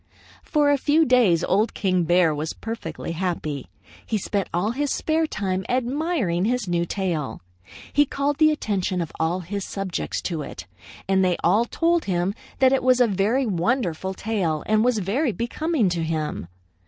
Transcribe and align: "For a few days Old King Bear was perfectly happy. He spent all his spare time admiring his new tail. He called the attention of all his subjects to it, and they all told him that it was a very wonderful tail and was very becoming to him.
"For 0.41 0.71
a 0.71 0.79
few 0.79 1.05
days 1.05 1.43
Old 1.43 1.75
King 1.75 2.05
Bear 2.05 2.33
was 2.33 2.53
perfectly 2.53 3.11
happy. 3.11 3.67
He 4.03 4.17
spent 4.17 4.49
all 4.51 4.71
his 4.71 4.89
spare 4.91 5.27
time 5.27 5.63
admiring 5.69 6.45
his 6.45 6.67
new 6.67 6.87
tail. 6.87 7.39
He 7.93 8.07
called 8.07 8.39
the 8.39 8.49
attention 8.49 8.99
of 8.99 9.11
all 9.19 9.41
his 9.41 9.63
subjects 9.63 10.19
to 10.23 10.41
it, 10.41 10.65
and 11.07 11.23
they 11.23 11.37
all 11.43 11.65
told 11.65 12.05
him 12.05 12.33
that 12.57 12.73
it 12.73 12.81
was 12.81 12.99
a 12.99 13.05
very 13.05 13.45
wonderful 13.45 14.15
tail 14.15 14.63
and 14.65 14.83
was 14.83 14.97
very 14.97 15.31
becoming 15.31 15.87
to 15.89 16.01
him. 16.03 16.47